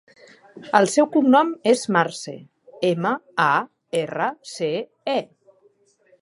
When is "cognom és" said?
1.15-1.83